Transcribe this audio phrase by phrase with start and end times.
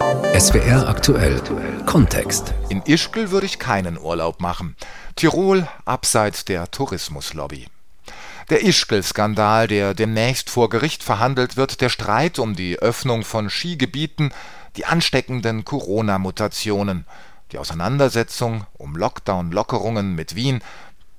[0.00, 1.40] SWR aktuell
[1.86, 2.52] Kontext.
[2.68, 4.76] In Ischgl würde ich keinen Urlaub machen.
[5.14, 7.68] Tirol abseits der Tourismuslobby.
[8.50, 14.32] Der Ischgl-Skandal, der demnächst vor Gericht verhandelt wird, der Streit um die Öffnung von Skigebieten,
[14.76, 17.06] die ansteckenden Corona-Mutationen,
[17.52, 20.62] die Auseinandersetzung um Lockdown-Lockerungen mit Wien.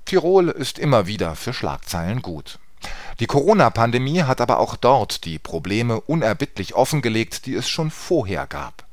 [0.04, 2.58] Tirol ist immer wieder für Schlagzeilen gut.
[3.18, 8.84] Die Corona-Pandemie hat aber auch dort die Probleme unerbittlich offengelegt, die es schon vorher gab.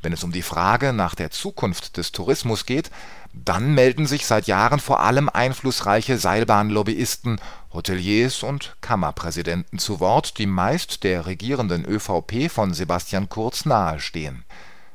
[0.00, 2.90] Wenn es um die Frage nach der Zukunft des Tourismus geht,
[3.32, 7.40] dann melden sich seit Jahren vor allem einflussreiche Seilbahnlobbyisten,
[7.72, 14.44] Hoteliers und Kammerpräsidenten zu Wort, die meist der regierenden ÖVP von Sebastian Kurz nahestehen.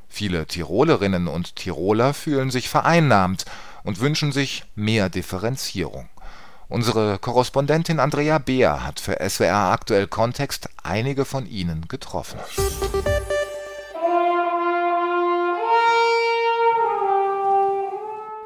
[0.07, 3.43] Viele Tirolerinnen und Tiroler fühlen sich vereinnahmt
[3.84, 6.07] und wünschen sich mehr Differenzierung.
[6.69, 12.39] Unsere Korrespondentin Andrea Beer hat für SWR Aktuell Kontext einige von ihnen getroffen.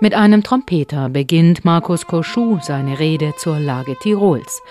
[0.03, 4.61] Mit einem Trompeter beginnt Markus Koschuh seine Rede zur Lage Tirols.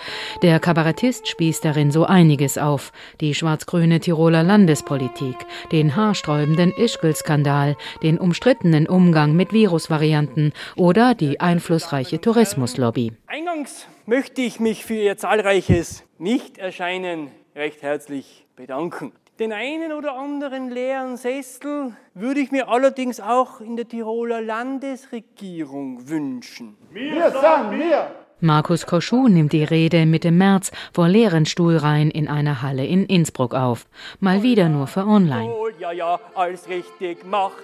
[0.43, 5.35] Der Kabarettist spießt darin so einiges auf: die schwarz-grüne Tiroler Landespolitik,
[5.71, 13.13] den haarsträubenden Ischgl-Skandal, den umstrittenen Umgang mit Virusvarianten oder die einflussreiche Tourismuslobby.
[13.25, 19.13] Eingangs möchte ich mich für Ihr zahlreiches Nichterscheinen recht herzlich bedanken.
[19.39, 26.07] Den einen oder anderen leeren Sessel würde ich mir allerdings auch in der Tiroler Landesregierung
[26.07, 26.77] wünschen.
[26.91, 28.11] Wir sagen wir!
[28.41, 33.55] Markus Koschuh nimmt die Rede Mitte März vor leeren Stuhlreihen in einer Halle in Innsbruck
[33.55, 33.87] auf.
[34.19, 35.51] Mal wieder nur für online.
[35.79, 37.63] Ja, ja, alles richtig macht.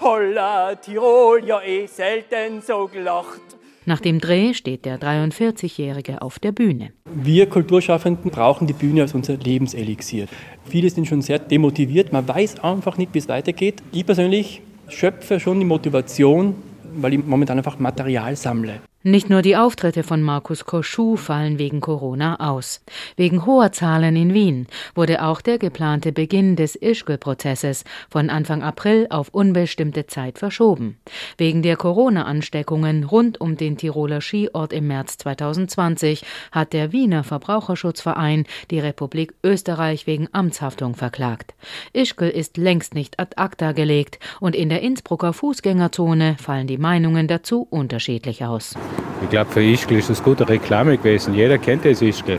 [0.00, 3.40] Holla, Tirol, ja eh selten so gelacht.
[3.84, 6.92] Nach dem Dreh steht der 43-Jährige auf der Bühne.
[7.04, 10.28] Wir Kulturschaffenden brauchen die Bühne als unser Lebenselixier.
[10.64, 13.82] Viele sind schon sehr demotiviert, man weiß einfach nicht, wie es weitergeht.
[13.90, 16.54] Ich persönlich schöpfe schon die Motivation,
[16.94, 18.80] weil ich momentan einfach Material sammle.
[19.04, 22.84] Nicht nur die Auftritte von Markus Koschuh fallen wegen Corona aus.
[23.16, 29.08] Wegen hoher Zahlen in Wien wurde auch der geplante Beginn des Ischgl-Prozesses von Anfang April
[29.10, 30.98] auf unbestimmte Zeit verschoben.
[31.36, 38.44] Wegen der Corona-Ansteckungen rund um den Tiroler Skiort im März 2020 hat der Wiener Verbraucherschutzverein
[38.70, 41.54] die Republik Österreich wegen Amtshaftung verklagt.
[41.92, 47.26] Ischgl ist längst nicht ad acta gelegt und in der Innsbrucker Fußgängerzone fallen die Meinungen
[47.26, 48.76] dazu unterschiedlich aus.
[49.22, 51.34] Ich glaube, für Ischgl ist das gute Reklame gewesen.
[51.34, 52.38] Jeder kennt das Ischgl.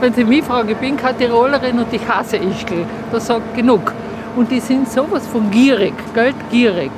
[0.00, 2.84] Wenn Sie mich fragen, ich bin keine Tirolerin und ich hasse Ischgl.
[3.10, 3.92] Das sagt genug.
[4.36, 6.90] Und die sind sowas von gierig, geldgierig.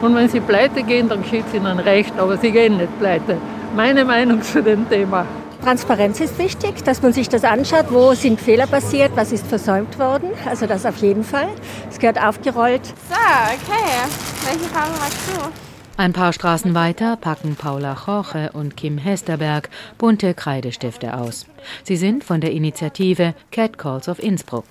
[0.00, 3.38] Und wenn sie pleite gehen, dann geschieht es ihnen recht, aber sie gehen nicht pleite.
[3.74, 5.26] Meine Meinung zu dem Thema.
[5.62, 9.98] Transparenz ist wichtig, dass man sich das anschaut, wo sind Fehler passiert, was ist versäumt
[9.98, 10.28] worden.
[10.46, 11.48] Also das auf jeden Fall.
[11.90, 12.84] Es gehört aufgerollt.
[12.84, 14.04] So, okay.
[14.44, 15.73] Welche Farbe magst du?
[15.96, 21.46] Ein paar Straßen weiter packen Paula Jorge und Kim Hesterberg bunte Kreidestifte aus.
[21.84, 24.64] Sie sind von der Initiative Cat Calls of Innsbruck.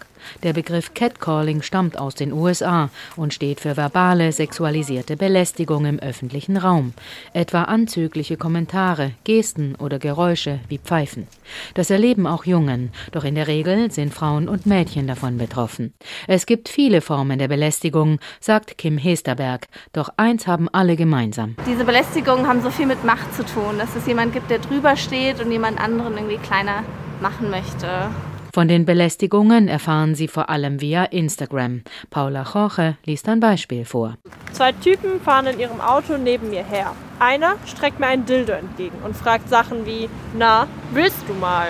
[0.44, 6.58] Der Begriff Catcalling stammt aus den USA und steht für verbale, sexualisierte Belästigung im öffentlichen
[6.58, 6.94] Raum,
[7.34, 11.28] etwa anzügliche Kommentare, Gesten oder Geräusche wie Pfeifen.
[11.74, 15.94] Das erleben auch Jungen, doch in der Regel sind Frauen und Mädchen davon betroffen.
[16.28, 21.56] Es gibt viele Formen der Belästigung, sagt Kim Hesterberg, doch eins haben alle gemeinsam.
[21.68, 24.96] Diese Belästigungen haben so viel mit Macht zu tun, dass es jemand gibt, der drüber
[24.96, 26.84] steht und jemand anderen irgendwie kleiner
[27.22, 28.10] machen möchte.
[28.54, 31.82] Von den Belästigungen erfahren sie vor allem via Instagram.
[32.12, 34.16] Paula Jorge liest ein Beispiel vor.
[34.52, 36.96] Zwei Typen fahren in ihrem Auto neben mir her.
[37.18, 41.70] Einer streckt mir ein Dildo entgegen und fragt Sachen wie, na, willst du mal?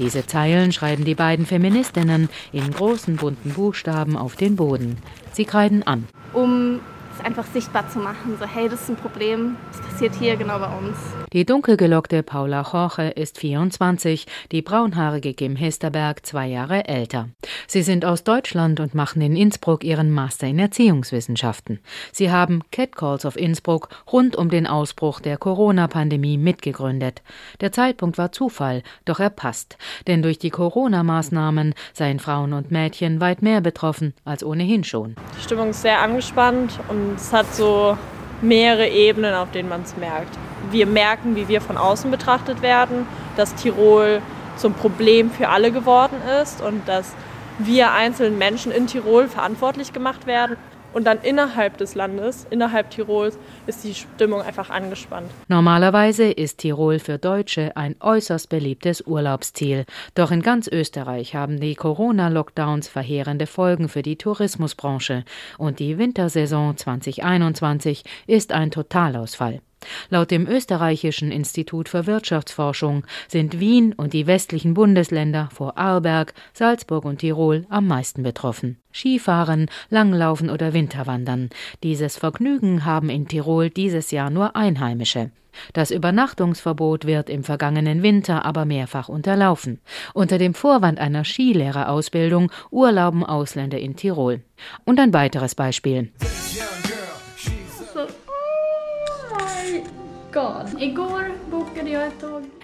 [0.00, 4.98] Diese Zeilen schreiben die beiden Feministinnen in großen bunten Buchstaben auf den Boden.
[5.30, 6.08] Sie kreiden an.
[6.32, 6.80] Um
[7.18, 10.58] es einfach sichtbar zu machen, so hey, das ist ein Problem, das passiert hier genau
[10.58, 10.96] bei uns.
[11.32, 17.28] Die dunkelgelockte Paula Jorge ist 24, die braunhaarige Kim Hesterberg zwei Jahre älter.
[17.66, 21.80] Sie sind aus Deutschland und machen in Innsbruck ihren Master in Erziehungswissenschaften.
[22.12, 27.22] Sie haben Catcalls of Innsbruck rund um den Ausbruch der Corona-Pandemie mitgegründet.
[27.60, 29.76] Der Zeitpunkt war Zufall, doch er passt.
[30.06, 35.16] Denn durch die Corona-Maßnahmen seien Frauen und Mädchen weit mehr betroffen als ohnehin schon.
[35.38, 37.96] Die Stimmung ist sehr angespannt und es hat so
[38.42, 40.36] mehrere Ebenen, auf denen man es merkt
[40.70, 43.06] wir merken, wie wir von außen betrachtet werden,
[43.36, 44.20] dass Tirol
[44.56, 47.12] zum Problem für alle geworden ist und dass
[47.58, 50.56] wir einzelnen Menschen in Tirol verantwortlich gemacht werden.
[50.96, 55.30] Und dann innerhalb des Landes, innerhalb Tirols, ist die Stimmung einfach angespannt.
[55.46, 59.84] Normalerweise ist Tirol für Deutsche ein äußerst beliebtes Urlaubsziel.
[60.14, 65.24] Doch in ganz Österreich haben die Corona-Lockdowns verheerende Folgen für die Tourismusbranche.
[65.58, 69.60] Und die Wintersaison 2021 ist ein Totalausfall.
[70.08, 77.04] Laut dem österreichischen Institut für Wirtschaftsforschung sind Wien und die westlichen Bundesländer vor Arlberg, Salzburg
[77.04, 78.78] und Tirol am meisten betroffen.
[78.92, 81.50] Skifahren, Langlaufen oder Winterwandern.
[81.82, 85.30] Dieses Vergnügen haben in Tirol dieses Jahr nur Einheimische.
[85.72, 89.80] Das Übernachtungsverbot wird im vergangenen Winter aber mehrfach unterlaufen.
[90.14, 94.42] Unter dem Vorwand einer Skilehrerausbildung urlauben Ausländer in Tirol.
[94.84, 96.10] Und ein weiteres Beispiel.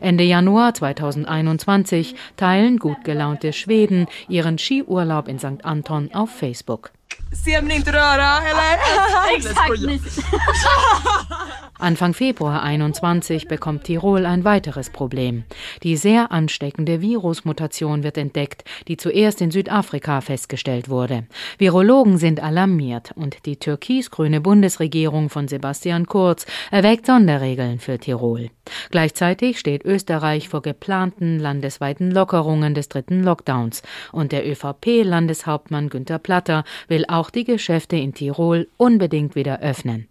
[0.01, 5.65] Ende Januar 2021 teilen gut gelaunte Schweden ihren Skiurlaub in St.
[5.65, 6.91] Anton auf Facebook.
[7.33, 9.37] Ser mig inte röra, eller?
[9.37, 9.79] Exakt.
[11.83, 15.43] Anfang Februar 21 bekommt Tirol ein weiteres Problem.
[15.83, 21.25] Die sehr ansteckende Virusmutation wird entdeckt, die zuerst in Südafrika festgestellt wurde.
[21.59, 28.51] Virologen sind alarmiert und die türkis-grüne Bundesregierung von Sebastian Kurz erwägt Sonderregeln für Tirol.
[28.93, 33.83] Gleichzeitig steht Österreich vor geplanten landesweiten Lockerungen des dritten Lockdowns
[34.13, 40.07] und der ÖVP-Landeshauptmann Günter Platter will auch die Geschäfte in Tirol unbedingt wieder öffnen.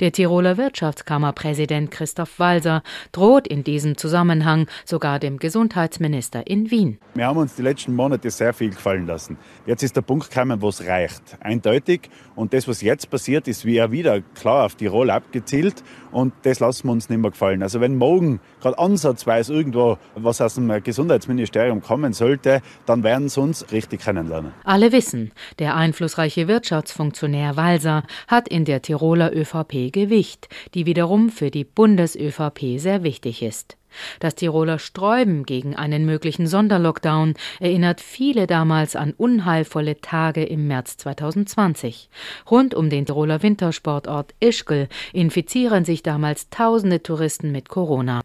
[0.00, 2.82] Der Tiroler Wirtschaftskammerpräsident Christoph Walser
[3.12, 6.98] droht in diesem Zusammenhang sogar dem Gesundheitsminister in Wien.
[7.14, 9.36] Wir haben uns die letzten Monate sehr viel gefallen lassen.
[9.66, 11.22] Jetzt ist der Punkt gekommen, wo es reicht.
[11.40, 12.10] Eindeutig.
[12.36, 15.82] Und das, was jetzt passiert, ist wie wieder klar auf Tirol abgezielt.
[16.12, 17.62] Und das lassen wir uns nicht mehr gefallen.
[17.62, 23.40] Also wenn morgen gerade ansatzweise irgendwo was aus dem Gesundheitsministerium kommen sollte, dann werden sie
[23.40, 24.52] uns richtig kennenlernen.
[24.64, 31.50] Alle wissen, der einflussreiche Wirtschaftsfunktionär Walser hat in der Tiroler ÖVP Gewicht, die wiederum für
[31.50, 33.76] die Bundes-ÖVP sehr wichtig ist.
[34.20, 40.96] Das Tiroler Sträuben gegen einen möglichen Sonderlockdown erinnert viele damals an unheilvolle Tage im März
[40.98, 42.08] 2020.
[42.48, 48.20] Rund um den Tiroler Wintersportort Ischgl infizieren sich damals tausende Touristen mit Corona.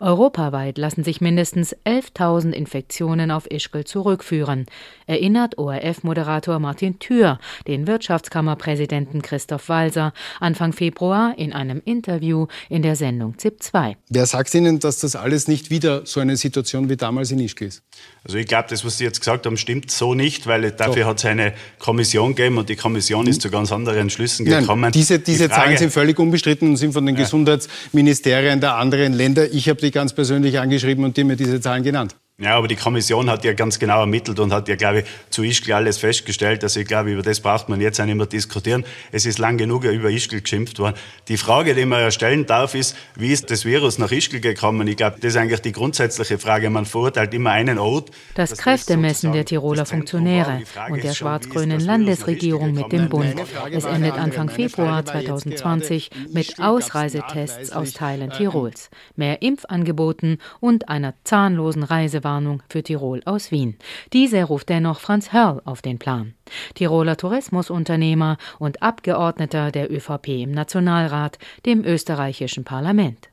[0.00, 4.66] Europaweit lassen sich mindestens 11.000 Infektionen auf Ischgl zurückführen,
[5.06, 12.96] erinnert ORF-Moderator Martin Thür den Wirtschaftskammerpräsidenten Christoph Walser Anfang Februar in einem Interview in der
[12.96, 13.96] Sendung ZIP 2.
[14.08, 17.66] Wer sagt Ihnen, dass das alles nicht wieder so eine Situation wie damals in Ischgl
[17.66, 17.82] ist?
[18.24, 21.18] Also ich glaube, das, was Sie jetzt gesagt haben, stimmt so nicht, weil dafür hat
[21.18, 24.82] es eine Kommission gegeben und die Kommission ist zu ganz anderen Schlüssen gekommen.
[24.82, 27.22] Nein, diese diese die Zahlen sind völlig unbestritten und sind von den ja.
[27.22, 31.82] Gesundheitsministerien der anderen Länder ich habe die ganz persönlich angeschrieben und die mir diese Zahlen
[31.82, 32.16] genannt.
[32.40, 35.42] Ja, aber die Kommission hat ja ganz genau ermittelt und hat ja, glaube ich, zu
[35.42, 36.64] Ischgl alles festgestellt.
[36.64, 38.82] Also ich glaube, über das braucht man jetzt auch nicht mehr diskutieren.
[39.12, 40.96] Es ist lang genug über Ischgl geschimpft worden.
[41.28, 44.88] Die Frage, die man ja stellen darf, ist, wie ist das Virus nach Ischgl gekommen?
[44.88, 46.70] Ich glaube, das ist eigentlich die grundsätzliche Frage.
[46.70, 48.10] Man verurteilt immer einen Ort.
[48.36, 53.34] Das, das Kräftemessen der Tiroler Funktionäre und der schwarz-grünen Landesregierung mit dem Bund.
[53.70, 61.82] Es endet Anfang Februar 2020 mit Ausreisetests aus Teilen Tirols, mehr Impfangeboten und einer zahnlosen
[61.82, 63.76] Reisewarnung Triggerwarnung für Tirol aus Wien.
[64.12, 66.34] Diese ruft dennoch Franz Hörl auf den Plan.
[66.74, 73.28] Tiroler Tourismusunternehmer und Abgeordneter der ÖVP im Nationalrat, dem österreichischen Parlament.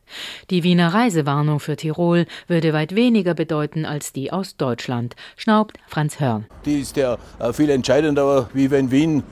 [0.50, 6.20] Die Wiener Reisewarnung für Tirol würde weit weniger bedeuten als die aus Deutschland, schnaubt Franz
[6.20, 6.46] Hörl.
[6.66, 9.24] Die ist ja äh, viel entscheidender, wie wenn Wien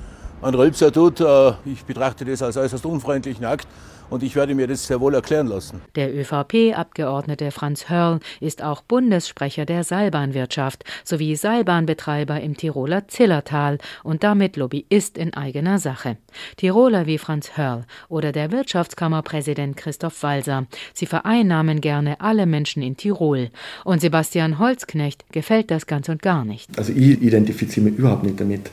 [0.46, 1.20] ein Rülpser tut.
[1.20, 3.68] Äh, ich betrachte das als äußerst unfreundlichen Akt
[4.10, 5.82] und ich werde mir das sehr wohl erklären lassen.
[5.96, 14.24] Der ÖVP-Abgeordnete Franz Hörl ist auch Bundessprecher der Seilbahnwirtschaft sowie Seilbahnbetreiber im Tiroler Zillertal und
[14.24, 16.18] damit Lobbyist in eigener Sache.
[16.58, 22.98] Tiroler wie Franz Hörl oder der Wirtschaftskammerpräsident Christoph Walser, sie vereinnahmen gerne alle Menschen in
[22.98, 23.50] Tirol.
[23.84, 26.78] Und Sebastian Holzknecht gefällt das ganz und gar nicht.
[26.78, 28.70] Also ich identifiziere mich überhaupt nicht damit.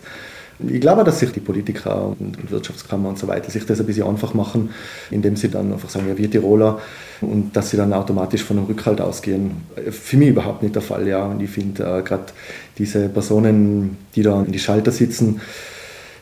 [0.58, 4.06] Ich glaube, dass sich die Politiker und Wirtschaftskammer und so weiter sich das ein bisschen
[4.06, 4.70] einfach machen,
[5.10, 6.80] indem sie dann einfach sagen, ja, wir Tiroler
[7.20, 9.62] und dass sie dann automatisch von einem Rückhalt ausgehen.
[9.90, 11.24] Für mich überhaupt nicht der Fall, ja.
[11.24, 12.26] Und ich finde äh, gerade
[12.78, 15.40] diese Personen, die da in die Schalter sitzen,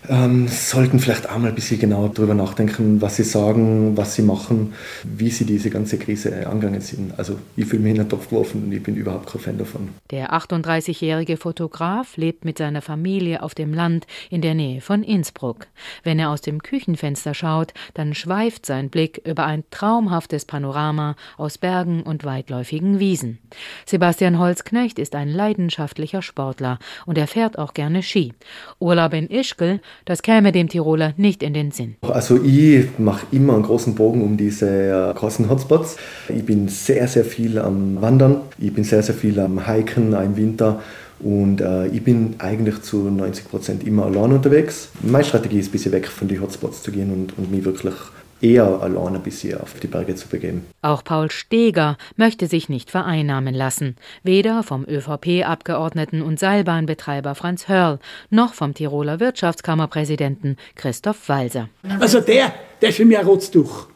[0.08, 4.22] ähm, sollten vielleicht auch mal ein bisschen genauer darüber nachdenken, was sie sagen, was sie
[4.22, 7.18] machen, wie sie diese ganze Krise angegangen sind.
[7.18, 9.88] Also ich fühle mich in den Topf geworfen und ich bin überhaupt kein Fan davon.
[10.10, 15.66] Der 38-jährige Fotograf lebt mit seiner Familie auf dem Land in der Nähe von Innsbruck.
[16.02, 21.58] Wenn er aus dem Küchenfenster schaut, dann schweift sein Blick über ein traumhaftes Panorama aus
[21.58, 23.38] Bergen und weitläufigen Wiesen.
[23.86, 28.32] Sebastian Holzknecht ist ein leidenschaftlicher Sportler und er fährt auch gerne Ski.
[28.78, 31.96] Urlaub in Ischgl Das käme dem Tiroler nicht in den Sinn.
[32.02, 35.96] Also ich mache immer einen großen Bogen um diese großen äh, Hotspots.
[36.28, 38.40] Ich bin sehr, sehr viel am Wandern.
[38.58, 40.80] Ich bin sehr, sehr viel am Hiken im Winter.
[41.20, 44.88] Und äh, ich bin eigentlich zu 90 Prozent immer allein unterwegs.
[45.02, 47.94] Meine Strategie ist, ein bisschen weg von den Hotspots zu gehen und, und mich wirklich
[48.40, 50.66] eher alleine ein bisschen auf die Berge zu begeben.
[50.82, 53.96] Auch Paul Steger möchte sich nicht vereinnahmen lassen.
[54.22, 57.98] Weder vom ÖVP-Abgeordneten und Seilbahnbetreiber Franz Hörl
[58.30, 61.68] noch vom Tiroler Wirtschaftskammerpräsidenten Christoph Walser.
[61.98, 63.86] Also der, der ist für mich ein Rotztuch.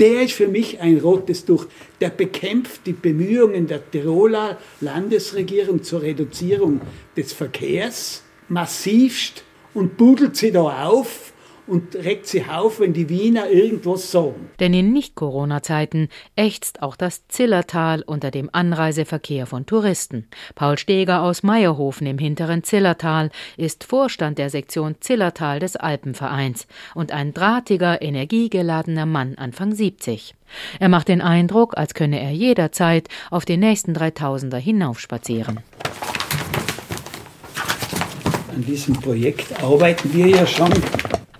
[0.00, 1.66] Der ist für mich ein rotes Tuch.
[2.00, 6.80] Der bekämpft die Bemühungen der Tiroler Landesregierung zur Reduzierung
[7.16, 9.42] des Verkehrs massivst
[9.74, 11.32] und budelt sie da auf
[11.68, 14.50] und regt sich auf, wenn die Wiener irgendwas sagen.
[14.58, 20.26] Denn in Nicht-Corona-Zeiten ächzt auch das Zillertal unter dem Anreiseverkehr von Touristen.
[20.54, 27.12] Paul Steger aus Meierhofen im hinteren Zillertal ist Vorstand der Sektion Zillertal des Alpenvereins und
[27.12, 30.34] ein drahtiger, energiegeladener Mann Anfang 70.
[30.80, 35.60] Er macht den Eindruck, als könne er jederzeit auf den nächsten 3000er hinaufspazieren.
[38.48, 40.72] An diesem Projekt arbeiten wir ja schon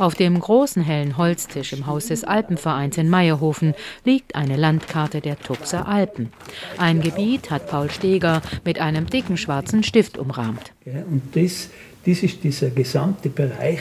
[0.01, 3.75] auf dem großen hellen Holztisch im Haus des Alpenvereins in Meierhofen
[4.05, 6.33] liegt eine Landkarte der Tuxer Alpen.
[6.77, 10.73] Ein Gebiet hat Paul Steger mit einem dicken schwarzen Stift umrahmt.
[10.85, 11.69] und das,
[12.07, 13.81] das ist dieser gesamte Bereich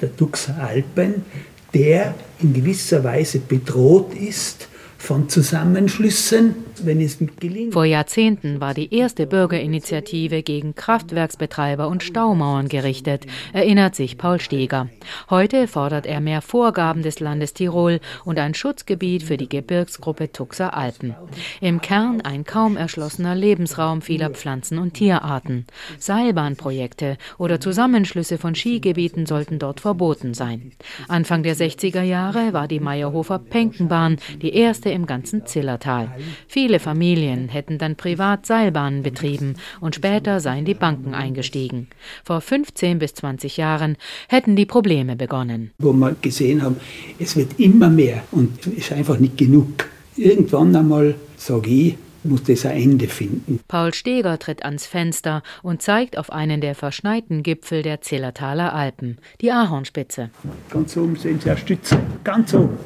[0.00, 1.24] der Tuxer Alpen,
[1.72, 4.68] der in gewisser Weise bedroht ist
[5.04, 7.74] von Zusammenschlüssen, wenn es gelingt.
[7.74, 14.88] Vor Jahrzehnten war die erste Bürgerinitiative gegen Kraftwerksbetreiber und Staumauern gerichtet, erinnert sich Paul Steger.
[15.28, 20.74] Heute fordert er mehr Vorgaben des Landes Tirol und ein Schutzgebiet für die Gebirgsgruppe Tuxer
[20.74, 21.14] Alpen.
[21.60, 25.66] Im Kern ein kaum erschlossener Lebensraum vieler Pflanzen- und Tierarten.
[25.98, 30.72] Seilbahnprojekte oder Zusammenschlüsse von Skigebieten sollten dort verboten sein.
[31.08, 36.08] Anfang der 60er Jahre war die Meyerhofer Penkenbahn die erste im ganzen Zillertal.
[36.48, 41.88] Viele Familien hätten dann privat Seilbahnen betrieben und später seien die Banken eingestiegen.
[42.24, 43.96] Vor 15 bis 20 Jahren
[44.28, 45.72] hätten die Probleme begonnen.
[45.78, 46.76] Wo wir gesehen haben,
[47.18, 49.88] es wird immer mehr und es ist einfach nicht genug.
[50.16, 53.60] Irgendwann einmal, sage ich, muss das ein Ende finden.
[53.68, 59.18] Paul Steger tritt ans Fenster und zeigt auf einen der verschneiten Gipfel der Zillertaler Alpen,
[59.40, 60.30] die Ahornspitze.
[60.70, 62.78] Ganz oben sehen Sie eine Stütze, ganz oben.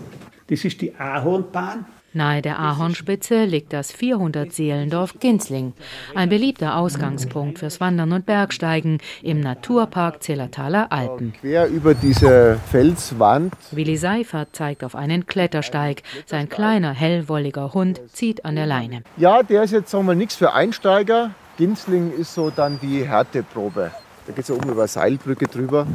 [0.48, 5.74] Das ist die Ahornbahn Nahe der Ahornspitze liegt das 400-Seelendorf Ginzling,
[6.14, 11.34] ein beliebter Ausgangspunkt fürs Wandern und Bergsteigen im Naturpark Zillertaler Alpen.
[11.40, 13.52] Quer über diese Felswand.
[13.72, 16.02] Willi Seifert zeigt auf einen Klettersteig.
[16.24, 19.02] Sein kleiner, hellwolliger Hund zieht an der Leine.
[19.18, 21.32] Ja, der ist jetzt mal nichts für Einsteiger.
[21.58, 23.90] Ginzling ist so dann die Härteprobe.
[24.26, 25.86] Da geht es ja oben über Seilbrücke drüber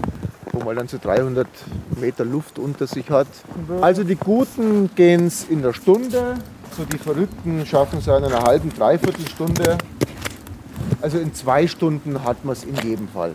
[0.54, 1.48] wo man dann so 300
[2.00, 3.28] Meter Luft unter sich hat.
[3.82, 6.36] Also die Guten gehen es in der Stunde,
[6.78, 9.78] so die Verrückten schaffen es in einer halben, dreiviertel Stunde.
[11.02, 13.34] Also in zwei Stunden hat man es in jedem Fall,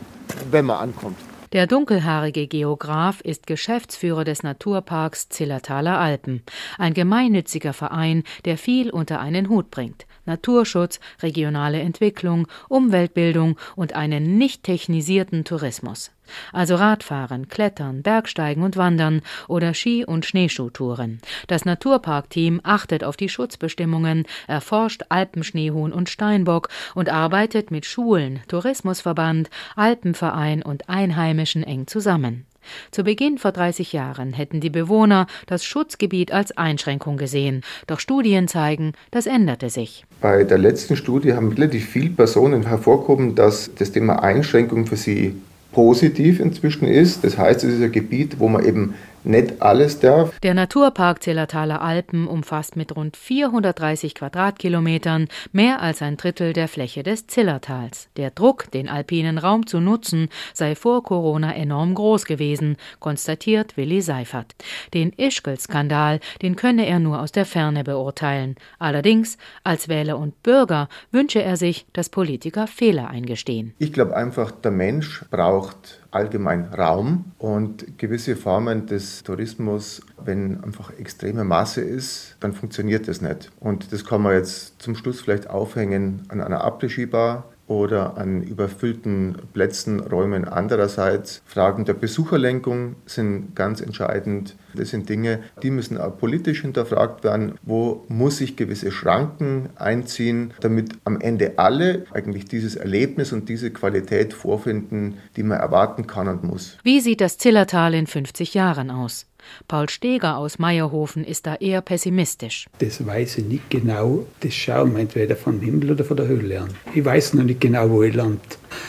[0.50, 1.18] wenn man ankommt.
[1.52, 6.42] Der dunkelhaarige Geograf ist Geschäftsführer des Naturparks Zillertaler Alpen,
[6.76, 10.06] ein gemeinnütziger Verein, der viel unter einen Hut bringt.
[10.28, 16.12] Naturschutz, regionale Entwicklung, Umweltbildung und einen nicht technisierten Tourismus.
[16.52, 21.20] Also Radfahren, Klettern, Bergsteigen und Wandern oder Ski- und Schneeschuhtouren.
[21.46, 29.50] Das Naturparkteam achtet auf die Schutzbestimmungen, erforscht Alpenschneehuhn und Steinbock und arbeitet mit Schulen, Tourismusverband,
[29.76, 32.47] Alpenverein und Einheimischen eng zusammen.
[32.90, 37.62] Zu Beginn vor 30 Jahren hätten die Bewohner das Schutzgebiet als Einschränkung gesehen.
[37.86, 40.04] Doch Studien zeigen, das änderte sich.
[40.20, 45.34] Bei der letzten Studie haben relativ viele Personen hervorgehoben, dass das Thema Einschränkung für sie
[45.72, 47.24] positiv inzwischen ist.
[47.24, 48.94] Das heißt, es ist ein Gebiet, wo man eben
[49.24, 50.38] nicht alles darf.
[50.40, 57.02] Der Naturpark Zillertaler Alpen umfasst mit rund 430 Quadratkilometern mehr als ein Drittel der Fläche
[57.02, 58.08] des Zillertals.
[58.16, 64.00] Der Druck, den alpinen Raum zu nutzen, sei vor Corona enorm groß gewesen, konstatiert Willi
[64.00, 64.54] Seifert.
[64.94, 68.56] Den Ischgl-Skandal, den könne er nur aus der Ferne beurteilen.
[68.78, 73.74] Allerdings, als Wähler und Bürger wünsche er sich, dass Politiker Fehler eingestehen.
[73.78, 80.90] Ich glaube einfach, der Mensch braucht allgemein Raum und gewisse Formen des Tourismus, wenn einfach
[80.98, 83.50] extreme Masse ist, dann funktioniert das nicht.
[83.60, 89.36] Und das kann man jetzt zum Schluss vielleicht aufhängen an einer Abregibar oder an überfüllten
[89.52, 91.42] Plätzen, Räumen andererseits.
[91.46, 94.56] Fragen der Besucherlenkung sind ganz entscheidend.
[94.74, 97.54] Das sind Dinge, die müssen auch politisch hinterfragt werden.
[97.62, 103.70] Wo muss ich gewisse Schranken einziehen, damit am Ende alle eigentlich dieses Erlebnis und diese
[103.70, 106.78] Qualität vorfinden, die man erwarten kann und muss.
[106.82, 109.27] Wie sieht das Zillertal in 50 Jahren aus?
[109.66, 112.66] Paul Steger aus Meierhofen ist da eher pessimistisch.
[112.78, 114.26] Das weiß ich nicht genau.
[114.40, 116.70] Das schauen wir entweder vom Himmel oder von der Hölle an.
[116.94, 118.40] Ich weiß noch nicht genau, wo ich lande.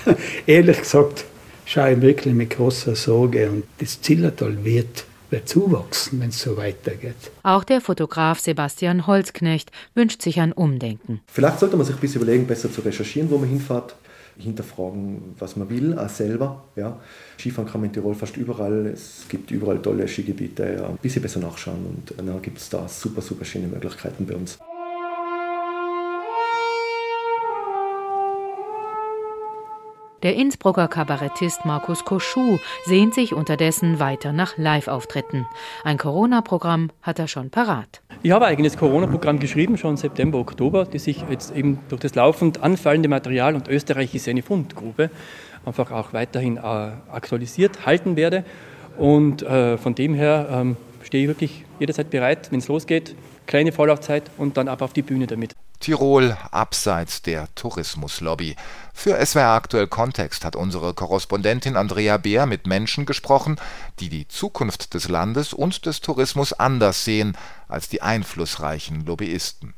[0.46, 1.26] Ehrlich gesagt,
[1.66, 3.50] schaue ich wirklich mit großer Sorge.
[3.50, 7.14] Und das Zillertal wird wird zuwachsen, wenn es so weitergeht.
[7.44, 11.22] Auch der Fotograf Sebastian Holzknecht wünscht sich ein Umdenken.
[11.28, 13.96] Vielleicht sollte man sich ein bisschen überlegen, besser zu recherchieren, wo man hinfährt
[14.40, 16.64] hinterfragen, was man will, auch selber.
[16.76, 17.00] Ja.
[17.38, 18.88] Skifahren kann man in Tirol fast überall.
[18.88, 20.78] Es gibt überall tolle Skigebiete.
[20.80, 20.90] Ja.
[20.90, 24.58] Ein bisschen besser nachschauen und dann gibt es da super, super schöne Möglichkeiten bei uns.
[30.24, 35.46] Der Innsbrucker Kabarettist Markus Koschuh sehnt sich unterdessen weiter nach Live-Auftritten.
[35.86, 38.02] Ein Corona-Programm hat er schon parat.
[38.22, 42.16] Ich habe ein eigenes Corona-Programm geschrieben, schon September, Oktober, das ich jetzt eben durch das
[42.16, 45.10] laufend anfallende Material und Österreich ist eine Fundgrube
[45.66, 48.44] einfach auch weiterhin äh, aktualisiert halten werde.
[48.98, 53.16] Und äh, von dem her ähm, stehe ich wirklich jederzeit bereit, wenn es losgeht.
[53.46, 55.54] Kleine Vorlaufzeit und dann ab auf die Bühne damit.
[55.80, 58.56] Tirol abseits der Tourismuslobby.
[58.94, 63.60] Für SWR aktuell Kontext hat unsere Korrespondentin Andrea Beer mit Menschen gesprochen,
[64.00, 69.74] die die Zukunft des Landes und des Tourismus anders sehen als die einflussreichen Lobbyisten.